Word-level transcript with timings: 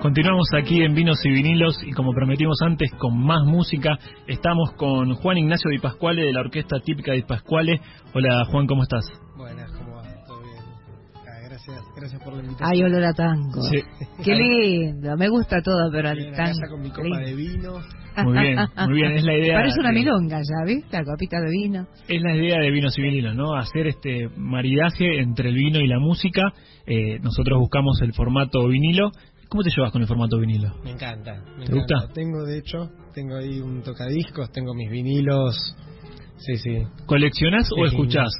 Continuamos 0.00 0.48
aquí 0.54 0.82
en 0.82 0.94
Vinos 0.94 1.18
y 1.24 1.30
Vinilos 1.30 1.78
y 1.84 1.90
como 1.92 2.12
prometimos 2.12 2.58
antes 2.62 2.90
con 2.98 3.18
más 3.18 3.44
música, 3.44 3.98
estamos 4.28 4.72
con 4.74 5.14
Juan 5.14 5.38
Ignacio 5.38 5.70
Di 5.70 5.78
Pascuale 5.78 6.22
de 6.22 6.32
la 6.32 6.40
Orquesta 6.40 6.78
Típica 6.80 7.12
Di 7.12 7.22
Pascuale. 7.22 7.80
Hola 8.14 8.44
Juan, 8.44 8.66
¿cómo 8.66 8.82
estás? 8.82 9.04
Buenas, 9.36 9.72
¿cómo 9.72 9.96
va? 9.96 10.02
¿Todo 10.26 10.42
bien? 10.42 10.62
Ah, 11.14 11.48
gracias, 11.48 11.82
gracias 11.96 12.22
por 12.22 12.34
la 12.34 12.40
invitación. 12.40 12.70
Ay, 12.70 12.82
olor 12.82 13.04
a 13.04 13.12
tango. 13.14 13.62
Sí. 13.62 13.78
Qué 14.22 14.34
lindo, 14.34 15.16
me 15.16 15.28
gusta 15.28 15.60
todo, 15.62 15.90
pero 15.90 16.14
la 16.14 16.14
tango. 16.14 16.36
casa 16.36 16.68
con 16.70 16.82
mi 16.82 16.90
copa 16.90 17.02
lindo. 17.02 17.20
de 17.20 17.34
vino. 17.34 17.72
Muy 18.24 18.38
bien, 18.38 18.58
muy 18.86 18.94
bien, 18.94 19.12
es 19.12 19.24
la 19.24 19.34
idea. 19.34 19.58
Parece 19.58 19.80
una 19.80 19.92
milonga 19.92 20.38
ya, 20.38 20.64
¿viste? 20.66 20.96
La 20.96 21.04
copita 21.04 21.38
de 21.38 21.50
vino. 21.50 21.86
Es 22.08 22.22
la 22.22 22.34
idea 22.34 22.60
de 22.60 22.70
Vinos 22.70 22.96
y 22.98 23.02
Vinilos, 23.02 23.34
¿no? 23.34 23.54
Hacer 23.54 23.88
este 23.88 24.28
maridaje 24.36 25.20
entre 25.20 25.50
el 25.50 25.54
vino 25.54 25.80
y 25.80 25.86
la 25.86 25.98
música. 25.98 26.42
Eh, 26.86 27.18
nosotros 27.20 27.58
buscamos 27.58 28.00
el 28.02 28.14
formato 28.14 28.66
vinilo. 28.68 29.10
¿Cómo 29.48 29.62
te 29.62 29.70
llevas 29.74 29.92
con 29.92 30.02
el 30.02 30.08
formato 30.08 30.38
vinilo? 30.38 30.74
Me 30.84 30.90
encanta. 30.90 31.34
Me 31.58 31.66
¿Te 31.66 31.72
encanta. 31.72 31.94
gusta? 32.00 32.12
Tengo, 32.14 32.44
de 32.44 32.58
hecho, 32.58 32.90
tengo 33.14 33.36
ahí 33.36 33.60
un 33.60 33.82
tocadiscos, 33.82 34.50
tengo 34.52 34.74
mis 34.74 34.90
vinilos. 34.90 35.56
Sí, 36.38 36.56
sí. 36.58 36.82
¿Coleccionás 37.06 37.68
o 37.76 37.86
escuchás? 37.86 38.30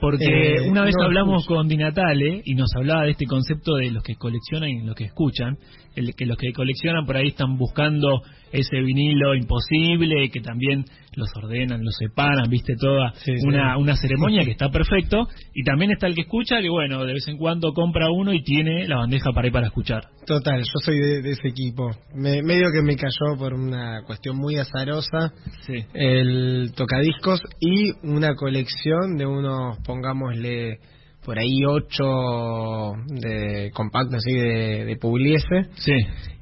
Porque 0.00 0.24
Eh, 0.24 0.70
una 0.70 0.82
vez 0.84 0.94
no 0.98 1.04
hablamos 1.04 1.42
escucho. 1.42 1.56
con 1.58 1.68
Di 1.68 1.76
Natale 1.76 2.42
y 2.44 2.54
nos 2.54 2.74
hablaba 2.76 3.04
de 3.04 3.12
este 3.12 3.26
concepto 3.26 3.74
de 3.76 3.90
los 3.90 4.02
que 4.02 4.14
coleccionan 4.16 4.68
y 4.70 4.82
los 4.82 4.96
que 4.96 5.04
escuchan, 5.04 5.56
el 5.96 6.14
que 6.14 6.26
los 6.26 6.36
que 6.36 6.52
coleccionan 6.52 7.04
por 7.06 7.16
ahí 7.16 7.28
están 7.28 7.56
buscando 7.56 8.22
ese 8.52 8.80
vinilo 8.80 9.34
imposible, 9.34 10.28
que 10.30 10.40
también 10.40 10.84
los 11.16 11.28
ordenan, 11.36 11.82
los 11.84 11.94
separan, 11.98 12.48
viste 12.50 12.74
toda 12.78 13.12
Sí, 13.14 13.36
sí. 13.38 13.46
una, 13.46 13.76
una 13.78 13.96
ceremonia 13.96 14.42
que 14.44 14.50
está 14.52 14.68
perfecto, 14.70 15.26
y 15.54 15.62
también 15.64 15.90
está 15.90 16.06
el 16.06 16.14
que 16.14 16.22
escucha, 16.22 16.60
que 16.60 16.68
bueno, 16.68 17.04
de 17.04 17.14
vez 17.14 17.26
en 17.28 17.38
cuando 17.38 17.72
compra 17.72 18.10
uno 18.10 18.32
y 18.32 18.42
tiene 18.42 18.86
la 18.86 18.96
bandeja 18.98 19.30
para 19.34 19.46
ir 19.46 19.52
para 19.52 19.66
escuchar. 19.68 20.02
Total, 20.26 20.60
yo 20.60 20.80
soy 20.84 20.98
de, 20.98 21.22
de 21.22 21.30
ese 21.32 21.48
equipo. 21.48 21.90
Me, 22.14 22.42
medio 22.42 22.70
que 22.72 22.82
me 22.82 22.96
cayó 22.96 23.36
por 23.38 23.54
una 23.54 24.02
cuestión 24.06 24.36
muy 24.36 24.56
azarosa 24.56 25.32
Sí. 25.66 25.74
el 25.94 26.72
tocadiscos 26.76 27.40
y 27.60 27.92
una 28.06 28.34
colección 28.34 29.16
de 29.16 29.26
unos, 29.26 29.78
pongámosle, 29.84 30.78
por 31.24 31.38
ahí 31.38 31.64
ocho 31.64 32.94
de 33.06 33.70
compactos 33.74 34.16
así 34.16 34.32
de, 34.32 34.84
de 34.84 34.96
Pugliese. 34.96 35.66
Sí. 35.76 35.92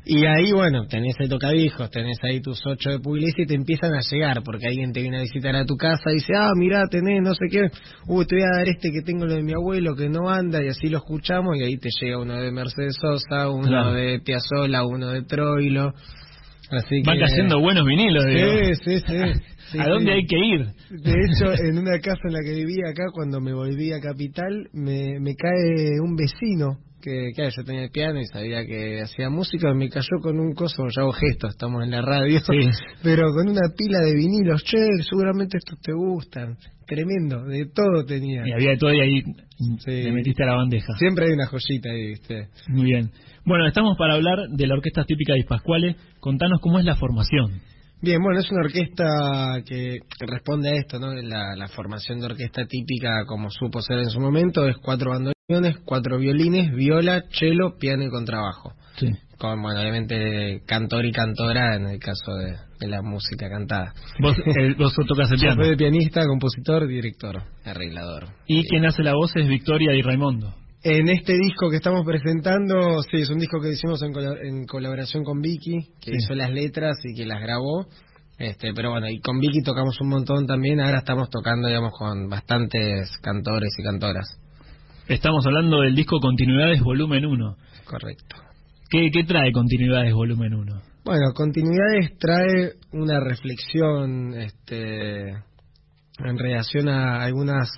Y 0.06 0.24
ahí, 0.24 0.50
bueno, 0.52 0.86
tenés 0.86 1.14
el 1.20 1.28
tocadiscos, 1.28 1.90
tenés 1.90 2.16
ahí 2.24 2.40
tus 2.40 2.58
ocho 2.66 2.90
de 2.90 2.98
Pugliese 2.98 3.42
y 3.42 3.46
te 3.46 3.54
empiezan 3.54 3.92
a 3.94 4.00
llegar, 4.10 4.42
porque 4.42 4.66
alguien 4.66 4.92
te 4.92 5.02
viene 5.02 5.18
a 5.18 5.22
visitar 5.22 5.54
a 5.54 5.66
tu 5.66 5.76
casa 5.76 6.10
y 6.10 6.14
dice, 6.14 6.32
ah, 6.36 6.50
mirá, 6.56 6.86
tenés 6.88 7.22
no 7.22 7.34
sé 7.34 7.44
qué, 7.50 7.66
uy, 8.08 8.24
te 8.26 8.36
voy 8.36 8.44
a 8.44 8.56
dar 8.58 8.68
este 8.68 8.90
que 8.90 9.02
tengo 9.02 9.26
lo 9.26 9.34
de 9.34 9.42
mi 9.42 9.52
abuelo 9.52 9.94
que 9.94 10.08
no 10.08 10.28
anda, 10.30 10.64
y 10.64 10.68
así 10.68 10.88
lo 10.88 10.98
escuchamos, 10.98 11.56
y 11.58 11.64
ahí 11.64 11.76
te 11.76 11.90
llega 12.00 12.18
uno 12.18 12.34
de 12.40 12.50
Mercedes 12.50 12.96
Sosa, 13.00 13.50
uno 13.50 13.68
Claro. 13.68 13.92
de 13.92 14.20
Piazzolla, 14.20 14.84
uno 14.84 15.08
de 15.10 15.22
Troilo. 15.22 15.92
Así 16.70 17.02
Van 17.04 17.18
que... 17.18 17.24
cayendo 17.24 17.60
buenos 17.60 17.84
vinilos, 17.84 18.24
digo. 18.26 18.48
Sí, 18.48 18.74
sí, 18.84 19.04
sí. 19.06 19.14
Sí, 19.70 19.78
¿A 19.78 19.86
dónde 19.88 20.12
hay 20.12 20.26
que 20.26 20.36
ir? 20.36 20.66
De 20.90 21.12
hecho, 21.12 21.52
en 21.62 21.78
una 21.78 22.00
casa 22.00 22.22
en 22.24 22.32
la 22.32 22.40
que 22.42 22.56
vivía 22.56 22.90
acá, 22.90 23.04
cuando 23.12 23.40
me 23.40 23.54
volví 23.54 23.92
a 23.92 24.00
Capital, 24.00 24.68
me, 24.72 25.20
me 25.20 25.36
cae 25.36 26.00
un 26.02 26.16
vecino, 26.16 26.78
que 27.00 27.32
claro, 27.34 27.50
yo 27.56 27.64
tenía 27.64 27.84
el 27.84 27.90
piano 27.90 28.20
y 28.20 28.26
sabía 28.26 28.64
que 28.64 29.00
hacía 29.02 29.30
música, 29.30 29.72
me 29.74 29.88
cayó 29.88 30.18
con 30.22 30.38
un 30.38 30.52
coso, 30.54 30.84
yo 30.94 31.02
hago 31.02 31.12
gestos, 31.12 31.50
estamos 31.50 31.82
en 31.84 31.90
la 31.90 32.02
radio, 32.02 32.40
Sí. 32.40 32.52
pero 33.02 33.32
con 33.32 33.48
una 33.48 33.68
pila 33.76 33.98
de 34.00 34.14
vinilos, 34.14 34.62
che, 34.64 34.86
seguramente 35.08 35.58
estos 35.58 35.80
te 35.80 35.92
gustan, 35.92 36.56
tremendo, 36.86 37.44
de 37.44 37.66
todo 37.74 38.04
tenía. 38.04 38.42
Y 38.46 38.52
había 38.52 38.70
de 38.70 38.76
todo 38.76 38.92
y 38.92 39.00
ahí 39.00 39.22
Sí. 39.78 40.02
te 40.04 40.12
metiste 40.12 40.42
a 40.42 40.46
la 40.46 40.56
bandeja. 40.56 40.92
Siempre 40.98 41.26
hay 41.26 41.32
una 41.32 41.46
joyita 41.46 41.90
ahí, 41.90 42.06
viste. 42.08 42.48
Muy 42.68 42.84
bien. 42.84 43.10
Bueno, 43.44 43.66
estamos 43.66 43.96
para 43.98 44.14
hablar 44.14 44.38
de 44.50 44.66
la 44.66 44.74
orquesta 44.74 45.04
típica 45.04 45.32
de 45.34 45.44
Pascuale. 45.48 45.96
Contanos 46.20 46.60
cómo 46.60 46.78
es 46.78 46.84
la 46.84 46.96
formación. 46.96 47.60
Bien, 48.02 48.18
bueno, 48.22 48.40
es 48.40 48.50
una 48.50 48.62
orquesta 48.64 49.04
que 49.66 49.98
responde 50.20 50.70
a 50.70 50.74
esto, 50.76 50.98
¿no? 50.98 51.12
La, 51.14 51.54
la 51.54 51.68
formación 51.68 52.18
de 52.18 52.26
orquesta 52.26 52.64
típica, 52.66 53.24
como 53.26 53.50
supo 53.50 53.82
ser 53.82 53.98
en 53.98 54.08
su 54.10 54.20
momento, 54.20 54.66
es 54.66 54.76
cuatro 54.78 55.10
bandoneones, 55.10 55.82
cuatro 55.84 56.18
violines, 56.18 56.72
viola, 56.74 57.24
cello, 57.30 57.76
piano 57.78 58.04
y 58.04 58.08
contrabajo. 58.08 58.72
Sí. 58.96 59.08
Con, 59.36 59.60
bueno, 59.62 59.80
obviamente, 59.80 60.62
cantor 60.66 61.04
y 61.04 61.12
cantora 61.12 61.76
en 61.76 61.86
el 61.88 61.98
caso 61.98 62.34
de, 62.36 62.56
de 62.78 62.88
la 62.88 63.02
música 63.02 63.48
cantada. 63.50 63.92
Vos, 64.20 64.36
eh, 64.38 64.74
vos 64.78 64.94
tocas 65.06 65.30
el 65.32 65.38
Yo 65.38 65.48
piano. 65.48 65.64
soy 65.64 65.76
pianista, 65.76 66.26
compositor, 66.26 66.86
director, 66.86 67.42
arreglador. 67.64 68.28
Y 68.46 68.64
quien 68.66 68.86
hace 68.86 69.02
la 69.02 69.14
voz 69.14 69.32
es 69.36 69.46
Victoria 69.48 69.94
y 69.94 70.02
Raimundo. 70.02 70.54
En 70.82 71.08
este 71.10 71.34
disco 71.34 71.68
que 71.70 71.76
estamos 71.76 72.06
presentando, 72.06 73.02
sí, 73.10 73.18
es 73.18 73.28
un 73.30 73.38
disco 73.38 73.60
que 73.60 73.70
hicimos 73.70 74.02
en, 74.02 74.12
colo- 74.12 74.38
en 74.42 74.64
colaboración 74.66 75.24
con 75.24 75.40
Vicky, 75.40 75.78
que 76.00 76.12
Sí. 76.12 76.16
hizo 76.18 76.34
las 76.34 76.50
letras 76.50 76.96
y 77.04 77.14
que 77.14 77.26
las 77.26 77.40
grabó. 77.42 77.86
Este, 78.38 78.72
pero 78.72 78.90
bueno, 78.90 79.06
y 79.10 79.20
con 79.20 79.38
Vicky 79.38 79.62
tocamos 79.62 80.00
un 80.00 80.08
montón 80.08 80.46
también. 80.46 80.80
Ahora 80.80 80.98
estamos 80.98 81.28
tocando, 81.28 81.68
digamos, 81.68 81.92
con 81.98 82.30
bastantes 82.30 83.10
cantores 83.20 83.70
y 83.78 83.82
cantoras. 83.82 84.26
Estamos 85.06 85.44
hablando 85.44 85.80
del 85.82 85.94
disco 85.94 86.18
Continuidades 86.18 86.80
Volumen 86.80 87.26
1. 87.26 87.56
Correcto. 87.84 88.36
¿Qué, 88.88 89.10
qué 89.12 89.24
trae 89.24 89.52
Continuidades 89.52 90.14
Volumen 90.14 90.54
1? 90.54 90.82
Bueno, 91.04 91.32
Continuidades 91.34 92.16
trae 92.18 92.72
una 92.92 93.20
reflexión 93.20 94.32
este, 94.34 95.28
en 95.30 96.38
relación 96.38 96.88
a 96.88 97.22
algunas 97.22 97.68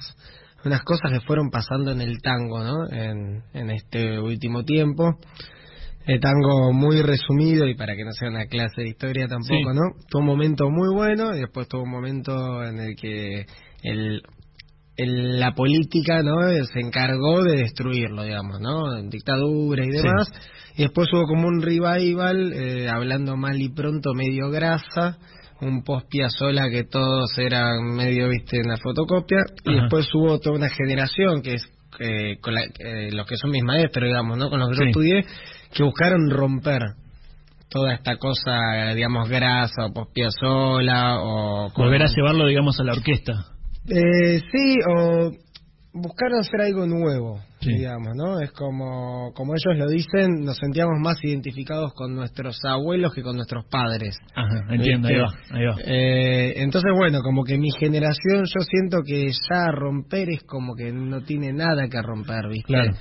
unas 0.65 0.83
cosas 0.83 1.11
que 1.12 1.21
fueron 1.27 1.50
pasando 1.50 1.91
en 1.93 2.00
el 2.00 2.21
tango, 2.23 2.62
¿no? 2.62 2.89
En, 2.91 3.43
en 3.55 3.71
este 3.71 4.19
último 4.21 4.65
tiempo. 4.65 5.17
El 6.05 6.19
tango 6.19 6.73
muy 6.73 7.00
resumido 7.00 7.67
y 7.69 7.77
para 7.77 7.95
que 7.95 8.05
no 8.05 8.11
sea 8.12 8.28
una 8.28 8.47
clase 8.47 8.83
de 8.83 8.89
historia 8.89 9.28
tampoco, 9.28 9.71
Sí. 9.71 9.77
¿no? 9.78 10.05
Tuvo 10.09 10.21
un 10.23 10.27
momento 10.27 10.69
muy 10.69 10.93
bueno 10.93 11.33
y 11.37 11.41
después 11.41 11.69
tuvo 11.69 11.83
un 11.84 11.91
momento 11.93 12.65
en 12.65 12.81
el 12.81 12.97
que 12.97 13.47
el, 13.84 14.21
el- 14.97 15.39
la 15.39 15.53
política, 15.55 16.23
¿no? 16.25 16.41
Se 16.73 16.81
encargó 16.81 17.44
de 17.44 17.56
destruirlo, 17.56 18.25
digamos, 18.25 18.61
¿no? 18.61 18.97
En 18.97 19.11
dictadura 19.11 19.84
y 19.84 19.91
Sí. 19.93 19.97
demás. 19.99 20.29
Y 20.77 20.83
después 20.83 21.09
hubo 21.12 21.25
como 21.27 21.47
un 21.47 21.62
revival, 21.62 22.53
eh, 22.53 22.89
hablando 22.89 23.37
mal 23.37 23.61
y 23.61 23.69
pronto, 23.69 24.12
medio 24.12 24.50
grasa, 24.50 25.19
un 25.62 25.83
post 25.84 26.09
sola 26.28 26.69
que 26.71 26.84
todos 26.84 27.31
eran 27.39 27.84
medio, 27.95 28.28
viste, 28.28 28.61
una 28.61 28.77
fotocopia. 28.77 29.39
Y 29.65 29.71
Ajá. 29.73 29.81
después 29.83 30.06
hubo 30.15 30.39
toda 30.39 30.56
una 30.56 30.69
generación 30.69 31.41
que 31.43 31.55
es 31.55 31.62
eh, 32.00 32.39
con 32.41 32.55
la- 32.55 32.65
eh, 32.78 33.11
los 33.12 33.27
que 33.27 33.37
son 33.37 33.50
mis 33.50 33.62
maestros, 33.62 34.06
digamos, 34.06 34.39
¿no? 34.39 34.49
Con 34.50 34.59
los 34.61 34.71
que 34.71 34.75
Sí. 34.77 34.81
yo 34.83 34.87
estudié, 34.89 35.25
que 35.75 35.83
buscaron 35.84 36.31
romper 36.31 36.81
toda 37.69 37.93
esta 37.95 38.17
cosa, 38.17 38.93
digamos, 38.95 39.28
grasa 39.28 39.87
o 39.87 39.93
post 39.93 40.17
sola 40.41 41.19
o... 41.21 41.71
con- 41.73 41.84
Volver 41.84 42.03
a 42.03 42.06
llevarlo, 42.06 42.47
digamos, 42.47 42.81
a 42.81 42.84
la 42.84 42.93
orquesta. 42.93 43.33
eh, 43.89 44.41
sí, 44.50 44.79
o 44.89 45.31
buscaron 45.93 46.41
hacer 46.41 46.62
algo 46.62 46.87
nuevo, 46.87 47.41
Sí. 47.62 47.75
digamos, 47.75 48.17
¿no? 48.17 48.41
Es 48.41 48.50
como, 48.53 49.33
como 49.34 49.55
ellos 49.55 49.78
lo 49.78 49.89
dicen, 49.89 50.45
nos 50.45 50.56
sentíamos 50.56 50.99
más 51.00 51.23
identificados 51.23 51.93
con 51.95 52.15
nuestros 52.15 52.59
abuelos 52.65 53.15
que 53.15 53.23
con 53.23 53.37
nuestros 53.37 53.65
padres. 53.67 54.17
Ajá, 54.34 54.75
entiendo, 54.75 55.09
ahí 55.09 55.17
va, 55.17 55.28
ahí 55.50 55.65
va. 55.65 55.77
Eh, 55.84 56.55
entonces, 56.56 56.91
bueno, 56.97 57.21
como 57.23 57.45
que 57.45 57.59
mi 57.59 57.71
generación, 57.71 58.45
yo 58.45 58.61
siento 58.61 59.03
que 59.05 59.28
ya 59.28 59.71
romper 59.71 60.31
es 60.31 60.43
como 60.43 60.75
que 60.75 60.93
no 60.93 61.23
tiene 61.23 61.53
nada 61.53 61.89
que 61.89 62.03
romper, 62.03 62.49
¿viste? 62.49 62.73
Claro. 62.73 62.93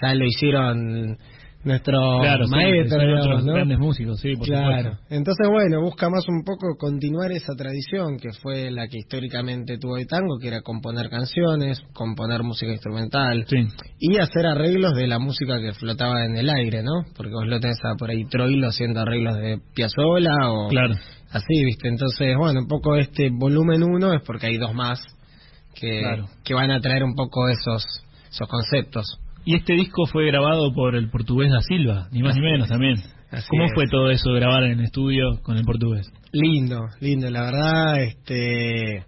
Ya 0.00 0.14
lo 0.14 0.24
hicieron 0.24 1.18
nuestros 1.66 2.20
Claro, 2.20 2.44
sí, 2.46 2.50
son 2.50 3.00
digamos, 3.00 3.44
¿no? 3.44 3.52
grandes 3.54 3.78
músicos, 3.78 4.20
sí, 4.20 4.34
por 4.36 4.46
Claro. 4.46 4.90
supuesto. 4.92 5.14
Entonces, 5.14 5.48
bueno, 5.50 5.82
busca 5.82 6.08
más 6.08 6.26
un 6.28 6.44
poco 6.44 6.76
continuar 6.78 7.32
esa 7.32 7.54
tradición 7.54 8.18
que 8.18 8.32
fue 8.32 8.70
la 8.70 8.86
que 8.88 8.98
históricamente 8.98 9.76
tuvo 9.78 9.96
el 9.98 10.06
tango, 10.06 10.38
que 10.40 10.48
era 10.48 10.62
componer 10.62 11.10
canciones, 11.10 11.80
componer 11.92 12.42
música 12.44 12.70
instrumental 12.72 13.44
Sí, 13.48 13.66
y 13.98 14.18
hacer 14.18 14.46
arreglos 14.46 14.94
de 14.94 15.06
la 15.08 15.18
música 15.18 15.60
que 15.60 15.72
flotaba 15.72 16.24
en 16.24 16.36
el 16.36 16.48
aire, 16.48 16.82
¿no? 16.82 17.02
Porque 17.16 17.32
vos 17.32 17.46
lo 17.46 17.58
tenés 17.60 17.78
a 17.84 17.96
por 17.96 18.10
ahí 18.10 18.24
Troilo 18.26 18.68
haciendo 18.68 19.00
arreglos 19.00 19.36
de 19.36 19.58
Piazzolla 19.74 20.30
o 20.50 20.68
claro. 20.68 20.94
así, 21.30 21.64
¿viste? 21.64 21.88
Entonces, 21.88 22.36
bueno, 22.38 22.60
un 22.60 22.68
poco 22.68 22.94
este 22.96 23.30
volumen 23.30 23.82
uno 23.82 24.12
es 24.14 24.22
porque 24.24 24.46
hay 24.46 24.56
dos 24.56 24.72
más 24.72 25.00
que, 25.74 26.00
Claro. 26.00 26.26
que 26.44 26.54
van 26.54 26.70
a 26.70 26.80
traer 26.80 27.02
un 27.04 27.14
poco 27.14 27.48
esos, 27.48 27.84
esos 28.30 28.48
conceptos. 28.48 29.18
Y 29.46 29.54
este 29.54 29.74
disco 29.74 30.04
fue 30.06 30.26
grabado 30.26 30.74
por 30.74 30.96
el 30.96 31.08
portugués 31.08 31.50
da 31.52 31.60
Silva, 31.60 32.08
ni 32.10 32.20
más 32.20 32.34
ni 32.34 32.42
menos 32.42 32.68
también. 32.68 32.96
Así 33.30 33.46
¿Cómo 33.48 33.64
es. 33.64 33.72
fue 33.74 33.84
todo 33.90 34.10
eso 34.10 34.30
de 34.32 34.40
grabar 34.40 34.64
en 34.64 34.80
estudio 34.80 35.40
con 35.42 35.56
el 35.56 35.64
portugués? 35.64 36.10
Lindo, 36.32 36.80
lindo, 37.00 37.30
la 37.30 37.42
verdad, 37.42 38.02
este 38.02 39.04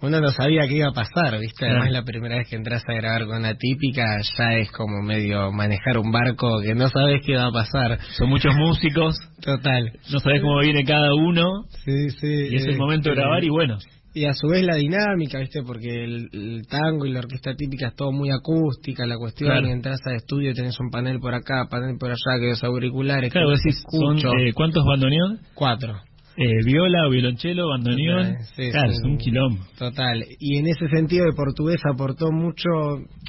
uno 0.00 0.20
no 0.20 0.30
sabía 0.32 0.66
qué 0.68 0.76
iba 0.76 0.88
a 0.88 0.92
pasar, 0.92 1.40
¿viste? 1.40 1.64
Además, 1.66 1.90
la 1.90 2.02
primera 2.04 2.36
vez 2.36 2.48
que 2.48 2.56
entras 2.56 2.82
a 2.86 2.92
grabar 2.92 3.24
con 3.26 3.38
una 3.38 3.54
típica 3.54 4.18
ya 4.36 4.52
es 4.58 4.70
como 4.70 5.02
medio 5.02 5.50
manejar 5.50 5.96
un 5.98 6.12
barco 6.12 6.60
que 6.62 6.74
no 6.74 6.88
sabes 6.90 7.22
qué 7.24 7.36
va 7.36 7.46
a 7.46 7.52
pasar. 7.52 7.98
Son 8.18 8.28
muchos 8.28 8.54
músicos, 8.54 9.16
Total. 9.40 9.92
no 10.12 10.18
sabés 10.20 10.42
cómo 10.42 10.60
viene 10.60 10.84
cada 10.84 11.14
uno, 11.14 11.46
Sí, 11.84 12.10
sí. 12.20 12.48
y 12.50 12.56
es 12.56 12.66
el 12.66 12.76
momento 12.76 13.08
de 13.10 13.16
grabar 13.16 13.42
y 13.44 13.48
bueno, 13.48 13.78
y 14.14 14.24
a 14.26 14.32
su 14.32 14.46
vez 14.48 14.64
la 14.64 14.76
dinámica, 14.76 15.38
¿viste? 15.40 15.62
Porque 15.66 16.04
el, 16.04 16.28
el 16.32 16.66
tango 16.68 17.04
y 17.04 17.12
la 17.12 17.18
orquesta 17.18 17.54
típica 17.56 17.88
es 17.88 17.94
todo 17.96 18.12
muy 18.12 18.30
acústica, 18.30 19.04
la 19.06 19.16
cuestión, 19.18 19.50
Claro. 19.50 19.66
y 19.68 19.72
entras 19.72 19.98
al 20.06 20.16
estudio 20.16 20.50
y 20.52 20.54
tenés 20.54 20.78
un 20.80 20.88
panel 20.90 21.18
por 21.20 21.34
acá, 21.34 21.66
panel 21.68 21.96
por 21.98 22.10
allá, 22.10 22.40
que 22.40 22.50
los 22.50 22.62
auriculares, 22.64 23.32
Claro, 23.32 23.48
que 23.48 23.56
decís, 23.56 23.82
son, 23.90 24.18
eh, 24.18 24.52
¿cuántos 24.54 24.84
bandoneón? 24.84 25.40
Cuatro. 25.54 25.96
Eh, 26.36 26.64
viola, 26.64 27.08
violonchelo, 27.08 27.68
bandoneón. 27.68 28.34
Sí, 28.56 28.70
claro, 28.72 28.90
sí. 28.90 28.96
es 28.98 29.04
un 29.04 29.18
quilombo. 29.18 29.64
Total. 29.78 30.24
Y 30.40 30.58
en 30.58 30.66
ese 30.66 30.88
sentido, 30.88 31.26
el 31.26 31.34
portugués 31.34 31.80
aportó 31.84 32.32
mucho 32.32 32.68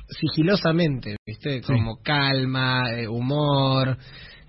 sigilosamente, 0.10 1.16
¿viste? 1.26 1.62
Como 1.62 1.98
calma, 2.04 2.92
eh, 2.98 3.08
humor, 3.08 3.98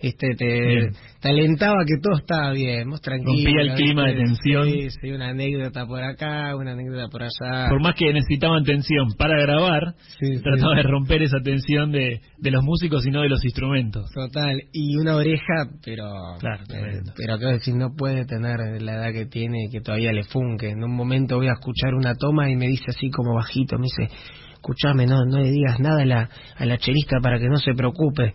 ¿viste? 0.03 0.35
Te, 0.37 0.91
te 1.21 1.29
alentaba 1.29 1.85
que 1.87 1.99
todo 2.03 2.17
estaba 2.19 2.53
bien, 2.53 2.89
vos 2.91 3.01
tranquilo. 3.01 3.33
Rompía 3.33 3.61
el 3.63 3.75
clima 3.75 4.07
de 4.07 4.15
tensión. 4.15 4.71
Sí, 4.71 4.91
sí, 4.91 5.11
una 5.11 5.29
anécdota 5.31 5.87
por 5.87 6.03
acá, 6.03 6.55
una 6.57 6.73
anécdota 6.73 7.09
por 7.09 7.23
allá. 7.23 7.69
Por 7.69 7.81
más 7.83 7.95
que 7.95 8.13
necesitaban 8.13 8.65
tensión 8.65 9.09
para 9.19 9.41
grabar, 9.41 9.95
Sí, 10.21 10.37
sí. 10.37 10.43
trataba 10.43 10.77
de 10.77 10.83
romper 10.83 11.23
esa 11.23 11.39
tensión 11.43 11.93
de, 11.93 12.21
de 12.39 12.51
los 12.51 12.63
músicos 12.63 13.07
y 13.07 13.11
no 13.11 13.23
de 13.23 13.29
los 13.29 13.45
instrumentos. 13.45 14.11
Total, 14.13 14.61
y 14.73 14.97
una 14.97 15.17
oreja, 15.17 15.71
pero 15.85 16.05
Claro, 16.39 16.63
eh, 16.75 17.01
pero 17.17 17.39
que 17.39 17.47
decir, 17.47 17.75
no 17.75 17.95
puede 17.97 18.25
tener 18.27 18.83
la 18.83 18.95
edad 18.95 19.13
que 19.13 19.27
tiene 19.27 19.65
y 19.65 19.71
que 19.71 19.81
todavía 19.81 20.13
le 20.13 20.25
funque. 20.25 20.71
En 20.71 20.85
un 20.85 20.95
momento 20.95 21.37
voy 21.37 21.49
a 21.49 21.53
escuchar 21.53 21.95
una 21.95 22.15
toma 22.15 22.51
y 22.51 22.57
me 22.57 22.67
dice 22.69 22.85
así 22.89 23.11
como 23.11 23.35
bajito, 23.35 23.77
me 23.79 23.85
dice, 23.85 24.15
escuchame, 24.53 25.07
no, 25.07 25.25
no 25.25 25.39
le 25.39 25.51
digas 25.51 25.79
nada 25.81 26.03
a 26.03 26.07
la, 26.07 26.29
a 26.57 26.67
la 26.67 26.79
chelista 26.79 27.19
para 27.23 27.39
que 27.39 27.49
no 27.49 27.57
se 27.59 27.73
preocupe. 27.75 28.35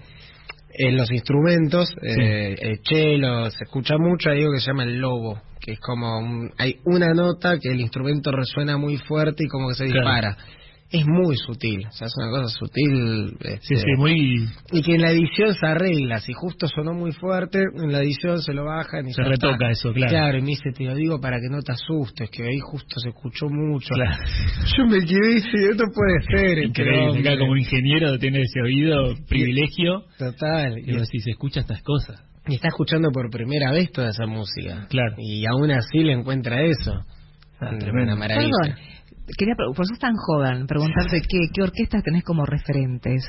En 0.73 0.97
los 0.97 1.11
instrumentos, 1.11 1.89
eh, 2.01 2.55
el 2.59 2.79
cello, 2.87 3.49
se 3.51 3.63
escucha 3.63 3.97
mucho, 3.97 4.29
hay 4.29 4.39
algo 4.41 4.53
que 4.53 4.59
se 4.59 4.67
llama 4.67 4.83
el 4.83 4.99
lobo, 4.99 5.41
que 5.59 5.73
es 5.73 5.79
como, 5.79 6.19
un- 6.19 6.51
hay 6.57 6.77
una 6.85 7.13
nota 7.13 7.57
que 7.59 7.69
el 7.69 7.79
instrumento 7.81 8.31
resuena 8.31 8.77
muy 8.77 8.97
fuerte 8.97 9.43
y 9.43 9.47
como 9.47 9.69
que 9.69 9.75
se 9.75 9.85
Claro. 9.87 10.35
Es 10.93 11.05
muy 11.07 11.37
sutil, 11.37 11.85
o 11.87 11.91
sea, 11.91 12.07
es 12.07 12.13
una 12.17 12.29
cosa 12.31 12.47
sutil. 12.57 13.37
Sí, 13.39 13.47
este, 13.47 13.75
sí, 13.77 13.85
muy... 13.97 14.45
y 14.73 14.81
que 14.81 14.95
en 14.95 15.01
la 15.01 15.11
edición 15.11 15.53
se 15.55 15.65
arregla. 15.65 16.19
Si 16.19 16.33
justo 16.33 16.67
sonó 16.67 16.93
muy 16.93 17.13
fuerte, 17.13 17.59
en 17.81 17.93
la 17.93 17.99
edición 17.99 18.41
se 18.41 18.53
lo 18.53 18.65
bajan 18.65 19.07
y 19.07 19.13
Se 19.13 19.23
retoca 19.23 19.53
está. 19.53 19.69
eso, 19.69 19.93
claro. 19.93 20.09
Claro, 20.09 20.37
y 20.37 20.41
me 20.41 20.47
dice, 20.49 20.71
te 20.75 20.83
lo 20.83 20.93
digo 20.95 21.21
para 21.21 21.37
que 21.39 21.47
no 21.49 21.61
te 21.61 21.71
asustes, 21.71 22.29
que 22.29 22.43
ahí 22.43 22.59
justo 22.59 22.99
se 22.99 23.07
escuchó 23.09 23.47
mucho. 23.49 23.87
Claro. 23.93 24.17
Yo 24.77 24.85
me 24.85 24.99
quedé 25.05 25.31
y 25.31 25.35
dije, 25.35 25.69
esto 25.71 25.83
puede 25.95 26.21
ser. 26.39 26.57
este 26.59 26.67
Increíble, 26.67 27.07
hombre". 27.07 27.29
acá 27.29 27.39
como 27.39 27.51
un 27.53 27.59
ingeniero 27.59 28.19
tiene 28.19 28.41
ese 28.41 28.61
oído 28.61 29.15
privilegio 29.29 30.03
Total. 30.17 30.77
y 30.77 30.91
decís, 30.91 31.23
se 31.23 31.31
escucha 31.31 31.61
estas 31.61 31.81
cosas. 31.83 32.21
y 32.49 32.55
está 32.55 32.67
escuchando 32.67 33.11
por 33.13 33.29
primera 33.29 33.71
vez 33.71 33.91
toda 33.93 34.09
esa 34.09 34.25
música. 34.25 34.87
Claro. 34.89 35.15
Y 35.19 35.45
aún 35.45 35.71
así 35.71 35.99
le 35.99 36.13
encuentra 36.13 36.61
eso. 36.65 36.91
Ah, 37.61 37.69
Una 37.69 37.77
tremendo. 37.79 38.17
maravilla. 38.17 38.49
Perdón, 38.63 38.77
quería, 39.37 39.55
por 39.55 39.85
sos 39.87 39.99
tan 39.99 40.15
joven, 40.15 40.67
preguntarte 40.67 41.21
qué, 41.21 41.39
qué 41.53 41.61
orquestas 41.63 42.03
tenés 42.03 42.23
como 42.23 42.45
referentes. 42.45 43.25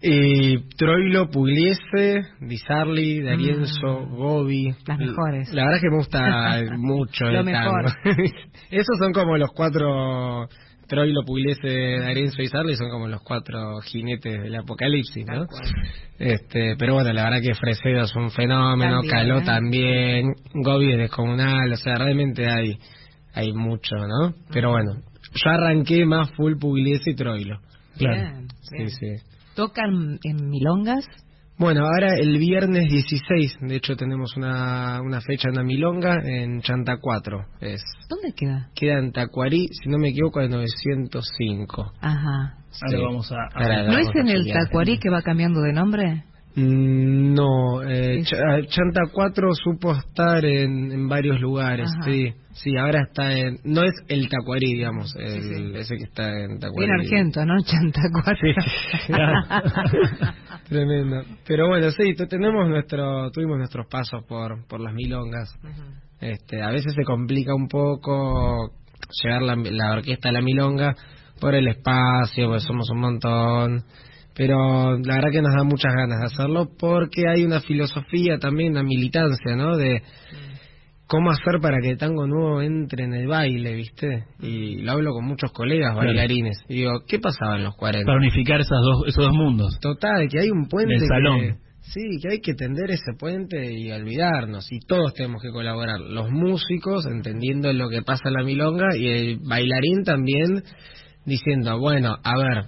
Y 0.00 0.58
Troilo, 0.76 1.28
Pugliese, 1.28 2.22
Di 2.40 2.56
Sarli, 2.58 3.20
D'Arienzo, 3.20 4.06
Mm. 4.06 4.16
Gobi. 4.16 4.74
Las 4.86 4.98
mejores. 4.98 5.52
La 5.52 5.62
verdad 5.64 5.76
es 5.76 5.82
que 5.82 5.90
me 5.90 5.96
gusta 5.96 6.20
mucho 6.78 7.24
Lo 7.24 7.40
el 7.40 7.44
mejor. 7.44 7.84
tango. 8.04 8.16
Esos 8.70 8.98
son 8.98 9.12
como 9.12 9.36
los 9.36 9.50
cuatro... 9.52 10.48
Troilo, 10.86 11.20
Pugliese, 11.26 11.98
D'Arienzo 12.00 12.40
y 12.40 12.46
Sarli 12.46 12.74
son 12.74 12.88
como 12.88 13.08
los 13.08 13.20
cuatro 13.22 13.78
jinetes 13.82 14.40
del 14.40 14.54
apocalipsis, 14.54 15.22
¿no? 15.26 15.44
Este, 16.18 16.76
pero 16.78 16.94
bueno, 16.94 17.12
la 17.12 17.24
verdad 17.24 17.42
que 17.42 17.52
Fresedo 17.54 18.04
es 18.04 18.16
un 18.16 18.30
fenómeno, 18.30 19.02
También, 19.02 19.10
Caló 19.12 19.38
¿eh? 19.40 19.44
también, 19.44 20.32
Gobi 20.54 20.92
es 20.92 20.96
descomunal, 20.98 21.70
o 21.70 21.76
sea, 21.76 21.94
realmente 21.96 22.46
hay 22.48 22.78
hay 23.34 23.52
mucho, 23.52 23.94
¿no? 23.96 24.32
Pero 24.50 24.70
bueno, 24.70 24.92
yo 25.34 25.50
arranqué 25.50 26.04
más 26.06 26.30
full 26.32 26.54
Pugliese 26.58 27.10
y 27.10 27.14
Troilo. 27.14 27.58
Claro. 27.96 28.16
Bien, 28.16 28.48
bien. 28.72 28.90
Sí, 28.90 28.96
sí. 29.18 29.24
¿Tocan 29.54 30.18
en 30.22 30.48
milongas? 30.50 31.04
Bueno, 31.58 31.84
ahora 31.86 32.14
el 32.14 32.38
viernes 32.38 32.88
16, 32.88 33.56
de 33.62 33.74
hecho 33.76 33.96
tenemos 33.96 34.36
una, 34.36 35.00
una 35.02 35.20
fecha 35.20 35.48
en 35.48 35.56
la 35.56 35.64
Milonga 35.64 36.20
en 36.24 36.60
Chanta 36.60 36.98
4. 37.00 37.44
Es, 37.60 37.82
¿Dónde 38.08 38.32
queda? 38.32 38.70
queda 38.76 39.00
en 39.00 39.10
Tacuarí, 39.10 39.66
si 39.72 39.88
no 39.88 39.98
me 39.98 40.10
equivoco, 40.10 40.38
de 40.38 40.48
905. 40.48 41.92
Ajá. 42.00 42.54
Ahora 42.80 43.00
vamos 43.02 43.32
a... 43.32 43.34
a- 43.34 43.48
Ahora 43.54 43.82
¿No 43.88 43.98
es 43.98 44.06
vamos 44.06 44.14
en 44.20 44.28
el. 44.28 44.52
Tacuarí 44.52 44.98
que 45.00 45.10
va 45.10 45.22
cambiando 45.22 45.60
de 45.62 45.72
nombre? 45.72 46.22
Mm, 46.58 47.34
No, 47.34 47.82
eh, 47.82 48.20
Ch- 48.22 48.66
Chanta 48.68 49.02
4 49.12 49.54
supo 49.54 49.92
estar 49.92 50.44
en, 50.44 50.90
en 50.92 51.08
varios 51.08 51.40
lugares, 51.40 51.88
Ajá. 51.94 52.04
sí. 52.10 52.32
Sí, 52.52 52.76
ahora 52.76 53.02
está 53.08 53.38
en... 53.38 53.58
No 53.62 53.84
es 53.84 53.92
el 54.08 54.28
Tacuarí, 54.28 54.74
digamos, 54.74 55.14
el, 55.16 55.42
sí. 55.42 55.72
ese 55.76 55.96
que 55.96 56.02
está 56.04 56.28
en 56.40 56.58
Tacuarí. 56.58 56.88
Bien 56.88 57.00
argento, 57.00 57.44
¿no? 57.46 57.54
Chantacuarí. 57.62 58.52
Tremendo. 60.68 61.22
Pero 61.46 61.68
bueno, 61.68 61.88
sí, 61.92 62.14
tenemos 62.28 62.68
nuestro, 62.68 63.30
tuvimos 63.30 63.58
nuestros 63.58 63.86
pasos 63.86 64.24
por, 64.26 64.66
por 64.66 64.80
las 64.80 64.92
milongas. 64.92 65.56
Este, 66.20 66.60
a 66.60 66.70
veces 66.70 66.94
se 66.94 67.04
complica 67.04 67.54
un 67.54 67.68
poco 67.68 68.72
llevar 69.22 69.42
la, 69.42 69.54
la 69.54 69.92
orquesta 69.92 70.30
a 70.30 70.32
la 70.32 70.40
milonga 70.40 70.96
por 71.40 71.54
el 71.54 71.68
espacio, 71.68 72.48
pues 72.48 72.64
somos 72.64 72.90
un 72.90 72.98
montón. 73.00 73.84
Pero 74.38 74.96
la 74.98 75.14
verdad 75.16 75.30
que 75.32 75.42
nos 75.42 75.52
da 75.52 75.64
muchas 75.64 75.92
ganas 75.94 76.20
de 76.20 76.26
hacerlo 76.26 76.68
porque 76.78 77.28
hay 77.28 77.44
una 77.44 77.60
filosofía 77.60 78.38
también, 78.38 78.70
una 78.72 78.84
militancia, 78.84 79.56
¿no? 79.56 79.76
De 79.76 80.00
cómo 81.08 81.30
hacer 81.30 81.60
para 81.60 81.78
que 81.82 81.90
el 81.90 81.98
tango 81.98 82.26
nuevo 82.26 82.62
entre 82.62 83.04
en 83.04 83.14
el 83.14 83.26
baile, 83.26 83.74
¿viste? 83.74 84.26
Y 84.40 84.82
lo 84.82 84.92
hablo 84.92 85.12
con 85.12 85.24
muchos 85.24 85.50
colegas 85.52 85.96
bailarines. 85.96 86.56
Y 86.68 86.76
digo, 86.76 87.00
¿qué 87.08 87.18
pasaba 87.18 87.56
en 87.56 87.64
los 87.64 87.74
40? 87.74 88.06
Para 88.06 88.18
unificar 88.18 88.60
esas 88.60 88.78
dos, 88.80 89.08
esos 89.08 89.24
dos 89.24 89.34
mundos. 89.34 89.76
Total, 89.80 90.28
que 90.30 90.38
hay 90.38 90.50
un 90.50 90.68
puente 90.68 90.94
que- 91.00 91.06
salón. 91.06 91.58
sí, 91.80 92.02
que 92.22 92.34
hay 92.34 92.40
que 92.40 92.54
tender 92.54 92.90
ese 92.92 93.14
puente 93.18 93.72
y 93.72 93.90
olvidarnos. 93.90 94.70
Y 94.70 94.78
todos 94.80 95.14
tenemos 95.14 95.42
que 95.42 95.50
colaborar. 95.50 95.98
Los 95.98 96.30
músicos 96.30 97.06
entendiendo 97.06 97.72
lo 97.72 97.88
que 97.88 98.02
pasa 98.02 98.28
en 98.28 98.34
la 98.34 98.44
milonga 98.44 98.94
y 98.96 99.08
el 99.08 99.38
bailarín 99.40 100.04
también 100.04 100.62
diciendo, 101.24 101.78
bueno, 101.80 102.16
a 102.22 102.36
ver, 102.38 102.64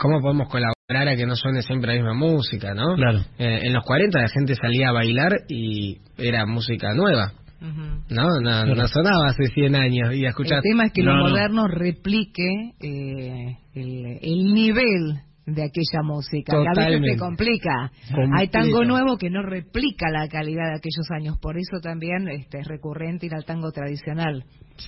¿cómo 0.00 0.20
podemos 0.20 0.48
colaborar 0.48 0.73
a 0.86 1.16
que 1.16 1.24
no 1.26 1.34
suene 1.34 1.62
siempre 1.62 1.92
la 1.96 2.02
misma 2.02 2.14
música, 2.14 2.74
no? 2.74 2.94
Claro. 2.96 3.20
Eh, 3.38 3.60
en 3.62 3.72
los 3.72 3.82
40 3.84 4.20
la 4.20 4.28
gente 4.28 4.54
salía 4.54 4.90
a 4.90 4.92
bailar 4.92 5.32
y 5.48 5.96
era 6.18 6.44
música 6.44 6.92
nueva. 6.94 7.32
¿no? 7.60 8.00
No, 8.10 8.40
Claro. 8.42 8.74
no 8.74 8.86
sonaba 8.88 9.28
hace 9.28 9.46
100 9.46 9.74
años 9.74 10.14
y 10.14 10.26
escuchar... 10.26 10.58
El 10.58 10.62
tema 10.70 10.84
es 10.84 10.92
que 10.92 11.02
No, 11.02 11.12
lo 11.16 11.22
no. 11.24 11.30
moderno 11.30 11.66
replique 11.68 12.44
eh, 12.82 13.56
el, 13.74 14.18
el 14.20 14.52
nivel 14.52 15.20
de 15.46 15.62
aquella 15.62 16.02
música. 16.02 16.52
que 16.52 16.56
a 16.56 16.60
veces 16.60 16.74
Totalmente. 16.74 17.12
se 17.12 17.18
complica. 17.18 17.90
Completo. 18.14 18.32
Hay 18.36 18.48
tango 18.48 18.84
nuevo 18.84 19.16
que 19.16 19.30
no 19.30 19.40
replica 19.42 20.10
la 20.10 20.28
calidad 20.28 20.68
de 20.72 20.76
aquellos 20.76 21.10
años. 21.18 21.38
Por 21.40 21.56
eso 21.56 21.78
también 21.82 22.28
este, 22.28 22.58
es 22.58 22.66
recurrente 22.68 23.24
ir 23.24 23.34
al 23.34 23.46
tango 23.46 23.72
tradicional. 23.72 24.44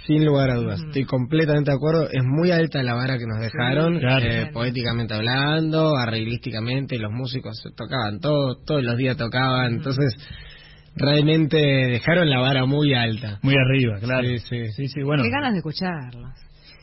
Sin 0.06 0.24
lugar 0.24 0.50
a 0.50 0.56
dudas, 0.56 0.80
estoy 0.80 1.04
completamente 1.04 1.70
de 1.70 1.76
acuerdo. 1.76 2.08
Es 2.10 2.24
muy 2.24 2.50
alta 2.50 2.82
la 2.82 2.94
vara 2.94 3.18
que 3.18 3.26
nos 3.26 3.40
dejaron, 3.40 3.98
claro. 4.00 4.26
eh, 4.26 4.50
poéticamente 4.52 5.14
hablando, 5.14 5.96
arreglísticamente, 5.96 6.98
los 6.98 7.12
músicos 7.12 7.62
tocaban 7.76 8.18
todo, 8.18 8.56
todos 8.64 8.82
los 8.82 8.96
días 8.96 9.16
tocaban, 9.16 9.74
entonces 9.74 10.16
realmente 10.96 11.56
dejaron 11.56 12.28
la 12.28 12.40
vara 12.40 12.64
muy 12.66 12.94
alta. 12.94 13.38
Muy 13.42 13.54
arriba, 13.54 14.00
claro. 14.00 14.26
Sí, 14.26 14.38
sí. 14.38 14.72
sí, 14.72 14.88
sí, 14.88 15.02
bueno. 15.02 15.22
Qué 15.22 15.30
ganas 15.30 15.52
de 15.52 15.58
escucharlos. 15.58 16.32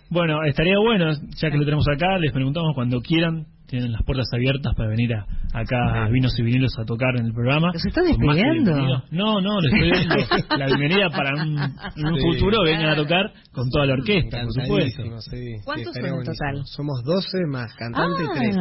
Bueno, 0.10 0.44
estaría 0.44 0.78
bueno, 0.80 1.12
ya 1.38 1.50
que 1.50 1.58
lo 1.58 1.66
tenemos 1.66 1.88
acá, 1.88 2.18
les 2.20 2.32
preguntamos 2.32 2.74
cuando 2.76 3.02
quieran, 3.02 3.46
tienen 3.68 3.92
las 3.92 4.04
puertas 4.04 4.28
abiertas 4.32 4.76
para 4.76 4.90
venir 4.90 5.16
a, 5.16 5.26
acá 5.54 6.04
a 6.06 6.10
Vinos 6.10 6.38
y 6.38 6.44
Vinilos 6.44 6.78
a 6.78 6.86
tocar 6.86 7.16
en 7.18 7.26
el 7.26 7.34
programa. 7.34 7.72
¿Los 7.74 7.82
que 7.82 8.02
despidiendo? 8.02 8.76
No, 9.10 9.42
no, 9.42 9.60
les 9.62 9.74
estoy 9.74 9.90
dando 9.90 10.16
la 10.60 10.66
bienvenida 10.68 11.10
para 11.10 11.42
un, 11.44 11.58
en 11.58 12.06
un 12.06 12.16
Sí. 12.16 12.22
futuro 12.22 12.62
vengan 12.64 12.90
a 12.90 12.96
tocar 12.96 13.32
con 13.52 13.68
toda 13.72 13.88
la 13.88 13.94
orquesta, 13.94 14.44
por 14.44 14.54
supuesto. 14.54 15.04
Sí, 15.22 15.56
¿Cuántos 15.66 15.94
son 15.96 16.06
en 16.06 16.24
total? 16.24 16.62
Somos 16.66 17.04
12 17.04 17.38
más 17.50 17.74
cantante 17.74 18.24
y 18.24 18.40
13. 18.40 18.60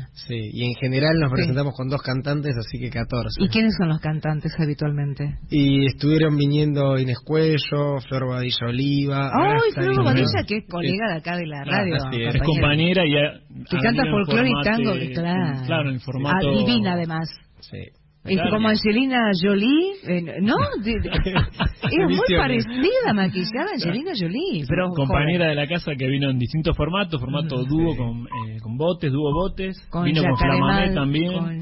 Ah. 0.00 0.08
Sí, 0.12 0.50
y 0.52 0.64
en 0.64 0.74
general 0.74 1.14
nos 1.20 1.30
Sí. 1.30 1.36
presentamos 1.36 1.74
con 1.74 1.88
dos 1.88 2.02
cantantes, 2.02 2.56
así 2.56 2.78
que 2.78 2.90
14. 2.90 3.42
¿Y 3.42 3.48
quiénes 3.48 3.74
son 3.78 3.88
los 3.88 4.00
cantantes 4.00 4.52
habitualmente? 4.58 5.38
Y 5.50 5.86
estuvieron 5.86 6.36
viniendo 6.36 6.98
Inés 6.98 7.18
Cuello, 7.24 7.98
Flor 8.08 8.28
Badilla 8.28 8.66
Oliva. 8.68 9.30
Ay, 9.32 9.72
Flor 9.74 10.04
Badilla, 10.04 10.44
que 10.46 10.56
es 10.58 10.64
colega 10.68 11.08
de 11.12 11.18
acá 11.18 11.36
de 11.36 11.46
la 11.46 11.64
radio. 11.64 11.94
así 11.96 12.22
es. 12.22 12.34
Es 12.34 12.42
compañera 12.42 13.06
y 13.06 13.14
ha, 13.16 13.40
Que 13.68 13.76
canta 13.78 14.02
folclore 14.10 14.48
y 14.50 14.64
tango, 14.64 14.92
claro. 15.14 15.62
Claro, 15.66 15.90
en 15.90 16.00
formato... 16.00 16.48
Adivina 16.48 16.92
además. 16.94 17.28
Sí. 17.60 17.78
Es 18.22 18.38
como 18.50 18.68
Angelina 18.68 19.30
Jolie, 19.40 19.92
eh, 20.06 20.40
¿no? 20.42 20.54
es 20.84 22.06
muy 22.06 22.36
parecida, 22.36 23.14
maquillada 23.14 23.70
Angelina 23.72 24.12
Jolie. 24.14 24.64
Pero 24.68 24.90
compañera 24.90 25.46
de 25.46 25.54
la 25.54 25.66
casa 25.66 25.92
que 25.98 26.06
vino 26.06 26.28
en 26.28 26.38
distintos 26.38 26.76
formatos, 26.76 27.18
formato 27.18 27.64
dúo 27.64 27.96
con, 27.96 28.26
eh, 28.26 28.60
con 28.62 28.76
botes, 28.76 29.10
dúo 29.10 29.32
botes. 29.32 29.80
Con 29.88 30.04
vino 30.04 30.22
con 30.22 30.36
Flamamé 30.36 30.94
también. 30.94 31.32
Con 31.32 31.60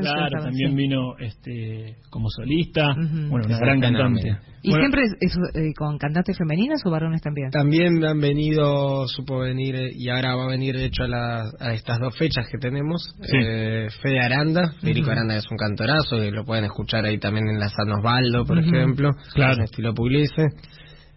Claro, 0.00 0.42
también 0.42 0.74
vino 0.74 1.18
este 1.18 1.96
como 2.08 2.28
solista. 2.30 2.94
Bueno, 2.94 3.46
una 3.46 3.58
gran 3.58 3.80
cantante. 3.80 4.38
¿Y 4.62 4.72
siempre 4.72 5.02
es, 5.20 5.36
eh, 5.54 5.72
con 5.74 5.96
cantantes 5.96 6.36
femeninas 6.36 6.84
o 6.84 6.90
varones 6.90 7.22
también? 7.22 7.50
También 7.50 8.04
han 8.04 8.20
venido, 8.20 9.06
supo 9.08 9.38
venir, 9.38 9.76
y 9.94 10.08
ahora 10.10 10.36
va 10.36 10.44
a 10.44 10.48
venir 10.48 10.76
de 10.76 10.84
hecho 10.86 11.04
a, 11.04 11.50
a 11.58 11.72
estas 11.72 11.98
dos 11.98 12.16
fechas 12.16 12.46
que 12.50 12.58
tenemos. 12.58 13.14
Eh, 13.32 13.88
Fede 14.02 14.20
Aranda, 14.20 14.74
Federico 14.80 15.10
Aranda 15.10 15.36
es 15.36 15.50
un 15.50 15.56
cantorazo, 15.56 16.16
que 16.16 16.30
lo 16.30 16.44
pueden 16.44 16.64
escuchar 16.64 17.04
ahí 17.04 17.18
también 17.18 17.48
en 17.48 17.58
la 17.58 17.68
San 17.70 17.90
Osvaldo, 17.90 18.44
por 18.44 18.58
ejemplo, 18.58 19.10
claro. 19.32 19.54
en 19.54 19.62
estilo 19.62 19.94
Pugliese. 19.94 20.48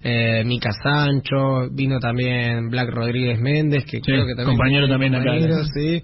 Eh, 0.06 0.44
Mica 0.46 0.72
Sancho, 0.84 1.70
vino 1.72 1.98
también 2.00 2.70
Black 2.70 2.90
Rodríguez 2.90 3.40
Méndez, 3.40 3.86
que 3.86 4.02
creo 4.02 4.26
que 4.26 4.36
también... 4.36 4.58
Compañero 4.58 4.88
también 4.90 5.16
acá. 5.16 5.32
Sí. 5.74 6.04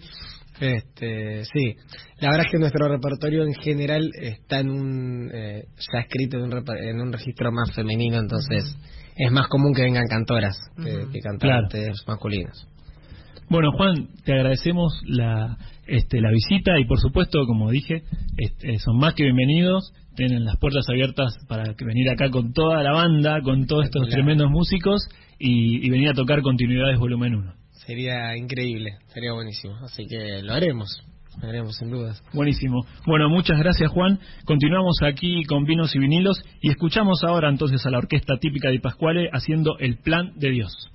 Este, 0.59 1.45
sí, 1.45 1.75
la 2.19 2.31
verdad 2.31 2.45
es 2.45 2.51
que 2.51 2.59
nuestro 2.59 2.89
repertorio 2.89 3.43
en 3.43 3.53
general 3.53 4.09
está 4.19 4.59
en 4.59 4.69
un, 4.69 5.31
eh, 5.33 5.63
ya 5.93 5.99
escrito 5.99 6.37
en 6.37 6.43
un, 6.43 6.63
en 6.81 6.99
un 6.99 7.13
registro 7.13 7.51
más 7.51 7.73
femenino, 7.73 8.17
entonces 8.17 8.75
es 9.15 9.31
más 9.31 9.47
común 9.47 9.73
que 9.73 9.83
vengan 9.83 10.07
cantoras 10.07 10.57
que, 10.75 11.19
cantantes 11.19 12.03
masculinos. 12.07 12.67
Bueno, 13.49 13.71
Juan, 13.71 14.09
te 14.25 14.33
agradecemos 14.33 15.01
la, 15.05 15.57
este, 15.87 16.21
la 16.21 16.29
visita 16.29 16.77
y 16.79 16.85
por 16.85 16.99
supuesto, 16.99 17.45
como 17.47 17.71
dije, 17.71 18.03
este, 18.37 18.77
son 18.79 18.97
más 18.97 19.15
que 19.15 19.23
bienvenidos. 19.23 19.91
Tienen 20.15 20.45
las 20.45 20.57
puertas 20.57 20.85
abiertas 20.89 21.35
para 21.47 21.73
venir 21.79 22.09
acá 22.09 22.29
con 22.29 22.53
toda 22.53 22.83
la 22.83 22.91
banda, 22.91 23.41
con 23.41 23.65
todos 23.65 23.85
estos 23.85 24.07
tremendos 24.09 24.51
músicos 24.51 25.07
y, 25.39 25.85
y 25.85 25.89
venir 25.89 26.09
a 26.09 26.13
tocar 26.13 26.41
Continuidades 26.41 26.99
Volumen 26.99 27.35
1. 27.35 27.58
Sería 27.89 28.38
increíble, 28.38 29.00
sería 29.08 29.34
buenísimo. 29.34 29.75
Así 29.84 30.05
que 30.05 30.43
lo 30.43 30.53
haremos, 30.53 31.01
lo 31.41 31.50
haremos 31.50 31.75
sin 31.75 31.89
dudas. 31.89 32.24
Buenísimo. 32.34 32.86
Bueno, 33.08 33.29
muchas 33.29 33.58
gracias 33.58 33.89
Juan. 33.89 34.19
Continuamos 34.46 34.98
aquí 35.01 35.43
con 35.46 35.65
vinos 35.65 35.96
y 35.96 35.98
vinilos 35.98 36.39
y 36.62 36.69
escuchamos 36.69 37.24
ahora 37.24 37.50
entonces 37.50 37.84
a 37.88 37.89
la 37.89 37.98
orquesta 37.98 38.38
típica 38.39 38.69
de 38.69 38.79
Pascuale 38.79 39.31
haciendo 39.34 39.79
el 39.79 39.98
plan 39.98 40.34
de 40.36 40.51
Dios. 40.51 40.91